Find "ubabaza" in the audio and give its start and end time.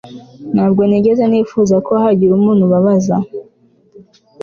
2.67-3.15